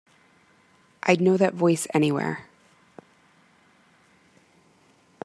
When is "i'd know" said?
1.03-1.37